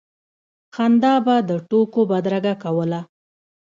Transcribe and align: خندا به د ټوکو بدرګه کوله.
خندا 0.75 1.13
به 1.25 1.35
د 1.49 1.51
ټوکو 1.69 2.01
بدرګه 2.11 2.53
کوله. 2.63 3.01